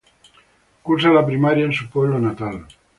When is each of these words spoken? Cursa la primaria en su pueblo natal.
Cursa 0.89 1.11
la 1.17 1.23
primaria 1.27 1.63
en 1.65 1.73
su 1.73 1.87
pueblo 1.91 2.17
natal. 2.17 2.65